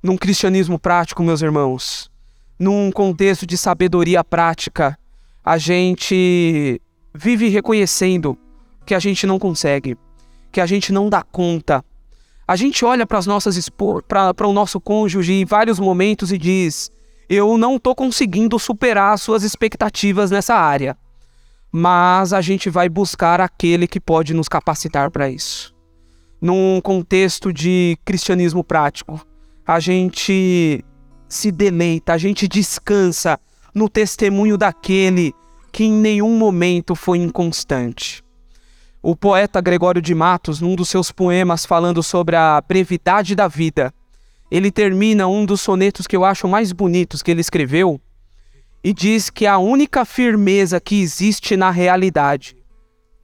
[0.02, 2.10] Num cristianismo prático, meus irmãos,
[2.58, 4.98] num contexto de sabedoria prática,
[5.44, 6.80] a gente
[7.14, 8.36] vive reconhecendo
[8.84, 9.96] que a gente não consegue,
[10.50, 11.84] que a gente não dá conta.
[12.46, 13.68] A gente olha para as nossas
[14.06, 16.90] para o nosso cônjuge em vários momentos e diz:
[17.28, 20.96] "Eu não estou conseguindo superar suas expectativas nessa área".
[21.70, 25.74] Mas a gente vai buscar aquele que pode nos capacitar para isso.
[26.40, 29.24] Num contexto de cristianismo prático,
[29.66, 30.84] a gente
[31.28, 33.38] se deleita, a gente descansa
[33.74, 35.32] no testemunho daquele
[35.72, 38.22] que em nenhum momento foi inconstante.
[39.02, 43.92] O poeta Gregório de Matos, num dos seus poemas falando sobre a brevidade da vida,
[44.52, 47.98] ele termina um dos sonetos que eu acho mais bonitos que ele escreveu
[48.84, 52.54] e diz que a única firmeza que existe na realidade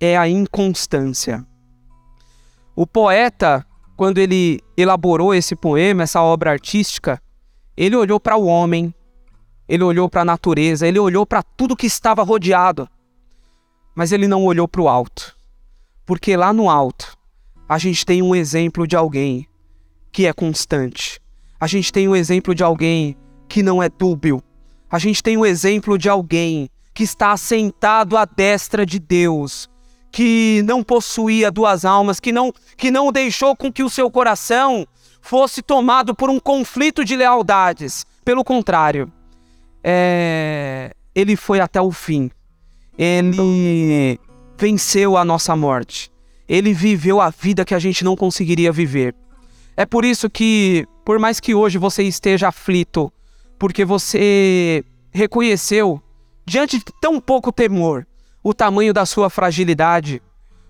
[0.00, 1.46] é a inconstância.
[2.74, 3.62] O poeta,
[3.94, 7.20] quando ele elaborou esse poema, essa obra artística,
[7.76, 8.94] ele olhou para o homem,
[9.68, 12.88] ele olhou para a natureza, ele olhou para tudo que estava rodeado,
[13.94, 15.36] mas ele não olhou para o alto,
[16.06, 17.18] porque lá no alto
[17.68, 19.46] a gente tem um exemplo de alguém
[20.12, 21.20] que é constante,
[21.60, 23.16] a gente tem um exemplo de alguém
[23.48, 24.42] que não é dúbio,
[24.90, 29.68] a gente tem um exemplo de alguém que está assentado à destra de Deus,
[30.10, 34.86] que não possuía duas almas, que não, que não deixou com que o seu coração
[35.20, 38.06] fosse tomado por um conflito de lealdades.
[38.24, 39.12] Pelo contrário,
[39.84, 42.30] é, ele foi até o fim.
[42.96, 44.18] Ele
[44.58, 46.10] venceu a nossa morte.
[46.48, 49.14] Ele viveu a vida que a gente não conseguiria viver.
[49.78, 53.12] É por isso que, por mais que hoje você esteja aflito,
[53.56, 56.02] porque você reconheceu,
[56.44, 58.04] diante de tão pouco temor,
[58.42, 60.20] o tamanho da sua fragilidade,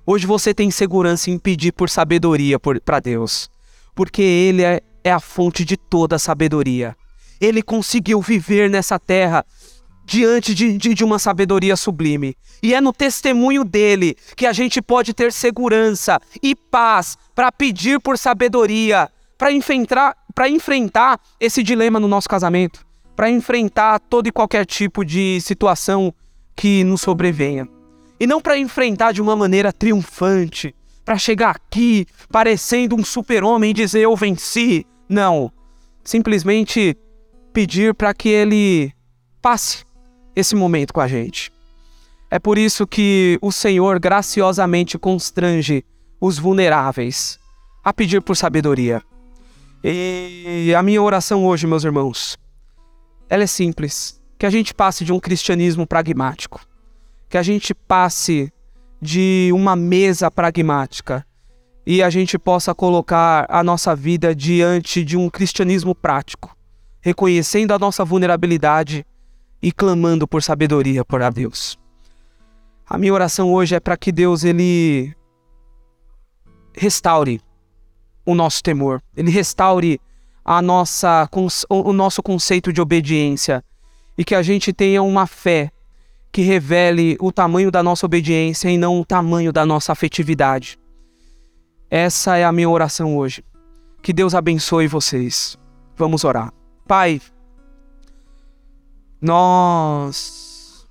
[0.05, 3.49] hoje você tem segurança em pedir por sabedoria para Deus,
[3.95, 6.95] porque Ele é, é a fonte de toda a sabedoria.
[7.41, 9.43] Ele conseguiu viver nessa terra
[10.09, 12.35] diante de, de, de, uma sabedoria sublime.
[12.63, 18.01] E é no testemunho dele que a gente pode ter segurança e paz para pedir
[18.01, 20.17] por sabedoria, para enfrentar,
[20.49, 26.13] enfrentar esse dilema no nosso casamento, para enfrentar todo e qualquer tipo de situação
[26.57, 27.69] que nos sobrevenha.
[28.19, 33.75] E não para enfrentar de uma maneira triunfante, para chegar aqui parecendo um super-homem e
[33.75, 34.87] dizer eu venci.
[35.07, 35.53] Não.
[36.03, 36.97] Simplesmente
[37.53, 38.93] pedir para que ele
[39.41, 39.88] passe
[40.39, 41.53] esse momento com a gente.
[42.31, 45.85] É por isso que o Senhor graciosamente constrange
[46.21, 47.39] os vulneráveis,
[47.83, 49.03] a pedir por sabedoria.
[49.83, 52.39] E a minha oração hoje, meus irmãos,
[53.29, 56.61] ela é simples: que a gente passe de um cristianismo pragmático,
[57.29, 58.53] que a gente passe
[59.01, 61.25] de uma mesa pragmática
[61.87, 66.55] e a gente possa colocar a nossa vida diante de um cristianismo prático,
[67.01, 69.07] reconhecendo a nossa vulnerabilidade
[69.63, 71.79] e clamando por sabedoria por a Deus.
[72.89, 75.15] A minha oração hoje é para que Deus ele
[76.75, 77.41] restaure
[78.25, 80.01] o nosso temor, ele restaure
[80.45, 81.29] a nossa,
[81.69, 83.63] o nosso conceito de obediência
[84.17, 85.71] e que a gente tenha uma fé
[86.33, 90.79] que revele o tamanho da nossa obediência e não o tamanho da nossa afetividade.
[91.91, 93.45] Essa é a minha oração hoje.
[94.03, 95.59] Que Deus abençoe vocês.
[95.97, 96.53] Vamos orar.
[96.87, 97.21] Pai,
[99.21, 100.87] nós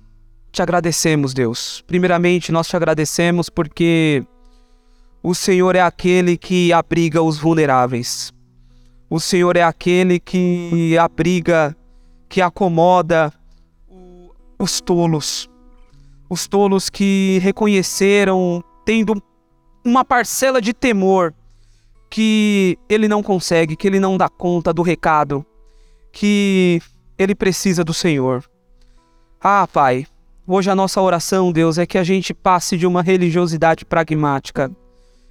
[0.50, 1.82] te agradecemos, Deus.
[1.86, 4.24] Primeiramente, nós te agradecemos porque
[5.22, 8.32] o Senhor é aquele que abriga os vulneráveis.
[9.10, 11.76] O Senhor é aquele que abriga,
[12.28, 13.32] que acomoda
[14.58, 15.48] os tolos.
[16.28, 19.22] Os tolos que reconheceram, tendo
[19.84, 21.34] uma parcela de temor,
[22.10, 25.44] que ele não consegue, que ele não dá conta do recado,
[26.12, 26.82] que
[27.18, 28.44] ele precisa do Senhor.
[29.40, 30.06] Ah, Pai,
[30.46, 34.70] hoje a nossa oração, Deus, é que a gente passe de uma religiosidade pragmática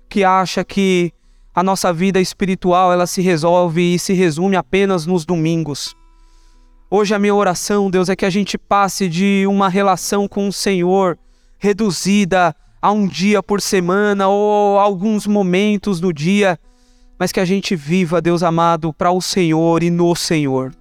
[0.10, 1.12] que acha que
[1.54, 5.96] a nossa vida espiritual ela se resolve e se resume apenas nos domingos.
[6.90, 10.54] Hoje a minha oração, Deus, é que a gente passe de uma relação com o
[10.54, 11.18] Senhor
[11.58, 16.58] reduzida a um dia por semana ou alguns momentos do dia,
[17.20, 20.72] mas que a gente viva, Deus amado, para o Senhor e no Senhor.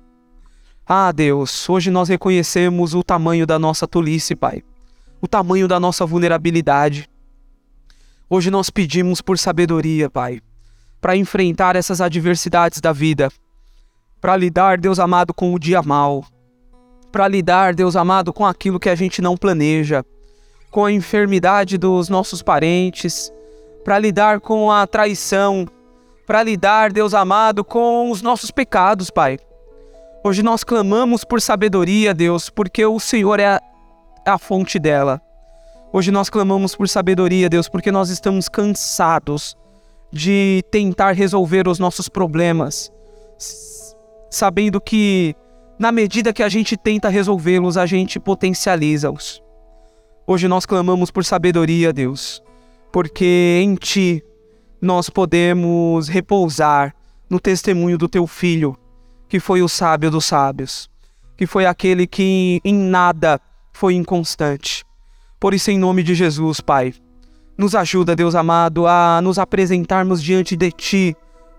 [0.89, 4.63] Ah, Deus, hoje nós reconhecemos o tamanho da nossa tolice, Pai,
[5.21, 7.11] o tamanho da nossa vulnerabilidade.
[8.31, 10.41] Hoje nós pedimos por sabedoria, Pai,
[11.01, 13.33] para enfrentar essas adversidades da vida,
[14.21, 16.25] para lidar, Deus amado, com o dia mal,
[17.11, 20.05] para lidar, Deus amado, com aquilo que a gente não planeja,
[20.71, 23.33] com a enfermidade dos nossos parentes,
[23.83, 25.67] para lidar com a traição,
[26.25, 29.37] para lidar, Deus amado, com os nossos pecados, Pai.
[30.27, 33.63] Hoje nós clamamos por sabedoria, Deus, porque o Senhor é a,
[34.27, 35.23] é a fonte dela.
[35.93, 39.57] Hoje nós clamamos por sabedoria, Deus, porque nós estamos cansados
[40.11, 42.93] de tentar resolver os nossos problemas,
[44.29, 45.37] sabendo que
[45.79, 49.41] na medida que a gente tenta resolvê-los, a gente potencializa-os.
[50.27, 52.43] Hoje nós clamamos por sabedoria, Deus,
[52.91, 54.25] porque em Ti
[54.83, 56.97] nós podemos repousar
[57.31, 58.77] no testemunho do Teu Filho,
[59.29, 60.91] que foi o sábio dos sábios,
[61.37, 63.41] que foi aquele que em nada
[63.73, 64.87] foi inconstante,
[65.39, 66.95] por isso, em nome de Jesus, Pai,
[67.59, 71.17] nos ajuda, Deus amado, a nos apresentarmos diante de Ti,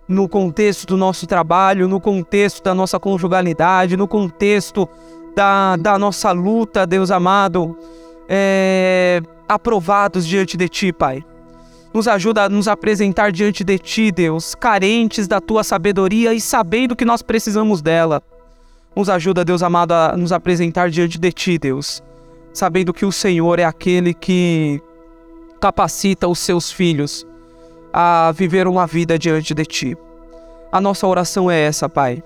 [0.07, 4.89] no contexto do nosso trabalho, no contexto da nossa conjugalidade, no contexto
[5.35, 7.77] da, da nossa luta, Deus amado,
[8.27, 11.23] é, aprovados diante de Ti, Pai.
[11.97, 16.95] Nos ajuda a nos apresentar diante de Ti, Deus, carentes da Tua sabedoria e sabendo
[16.95, 18.21] que nós precisamos dela.
[18.95, 22.03] Nos ajuda, Deus amado, a nos apresentar diante de Ti, Deus,
[22.53, 24.79] sabendo que o Senhor é aquele que
[25.59, 27.25] capacita os seus filhos
[27.91, 29.97] a viver uma vida diante de ti.
[30.71, 32.21] A nossa oração é essa, Pai.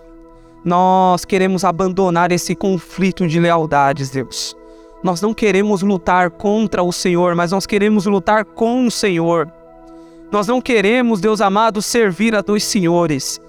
[0.65, 4.53] Nós queremos abandonar esse conflito de lealdades, Deus.
[5.01, 9.49] Nós não queremos lutar contra o Senhor, mas nós queremos lutar com o Senhor.
[10.31, 13.39] Nós não queremos, Deus amado, servir a dois senhores,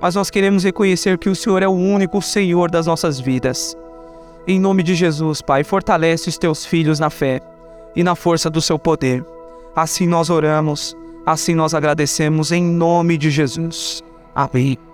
[0.00, 3.76] mas nós queremos reconhecer que o Senhor é o único Senhor das nossas vidas.
[4.46, 7.40] Em nome de Jesus, Pai, fortalece os teus filhos na fé
[7.96, 9.24] e na força do seu poder.
[9.74, 14.02] Assim nós oramos, assim nós agradecemos em nome de Jesus.
[14.32, 14.87] Amém.